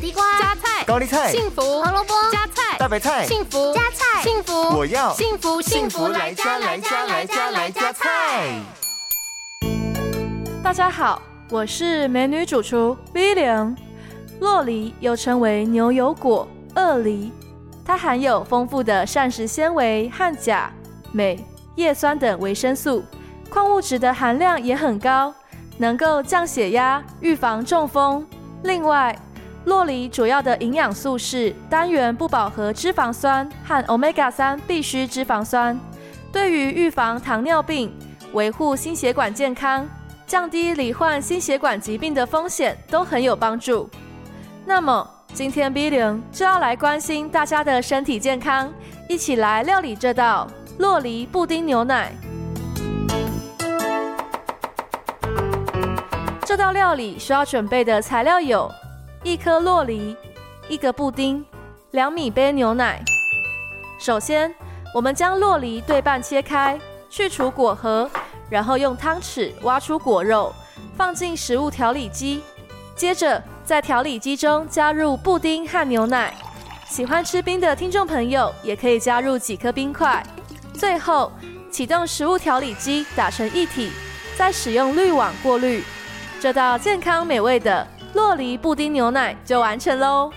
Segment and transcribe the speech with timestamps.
[0.00, 8.62] 地瓜、加菜、高丽菜、幸福、胡萝卜、加菜、大白菜、幸福、加菜、幸福，我要幸福幸福来加来加来加来加菜。
[10.62, 13.76] 大家好，我是美女主厨 V 零。
[14.40, 17.30] 洛梨又称为牛油果、鳄梨，
[17.84, 20.72] 它含有丰富的膳食纤维和钾、
[21.12, 21.44] 镁、
[21.74, 23.04] 叶酸等维生素，
[23.50, 25.34] 矿物质的含量也很高，
[25.76, 28.26] 能够降血压、预防中风。
[28.62, 29.14] 另外，
[29.66, 35.78] 洛梨主要的营养素是单元不饱和脂肪酸和 Omega 三必需脂肪酸，
[36.32, 37.94] 对于预防糖尿病、
[38.32, 39.86] 维护心血管健康、
[40.26, 43.88] 降低罹患心血管疾病的风险都很有帮助。
[44.64, 48.72] 那么今天 B 零就要来关心大家的身体健康，
[49.08, 50.48] 一起来料理这道
[50.78, 52.12] 洛梨布丁牛奶。
[56.46, 58.68] 这道料理需要准备的材料有：
[59.22, 60.16] 一颗洛梨、
[60.66, 61.44] 一个布丁、
[61.90, 63.02] 两米杯牛奶。
[63.98, 64.54] 首先，
[64.94, 68.10] 我们将洛梨对半切开，去除果核，
[68.48, 70.50] 然后用汤匙挖出果肉，
[70.96, 72.42] 放进食物调理机。
[72.96, 76.34] 接着，在调理机中加入布丁和牛奶。
[76.88, 80.24] 喜欢吃冰的听众朋友也可以加入几颗冰块。
[80.72, 81.30] 最后，
[81.70, 83.92] 启动食物调理机，打成一体，
[84.34, 85.84] 再使用滤网过滤。
[86.40, 90.30] 这道健康美味的洛梨布丁牛奶就完成喽！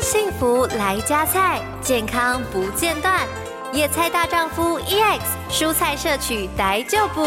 [0.00, 3.26] 幸福来加菜，健康不间断。
[3.72, 7.24] 野菜大丈夫 EX，蔬菜摄取逮就补。